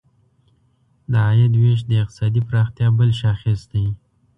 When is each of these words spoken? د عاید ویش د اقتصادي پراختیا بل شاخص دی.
د 1.11 1.13
عاید 1.25 1.53
ویش 1.57 1.79
د 1.89 1.91
اقتصادي 2.03 2.41
پراختیا 2.47 2.87
بل 2.97 3.09
شاخص 3.21 3.59
دی. 3.71 3.85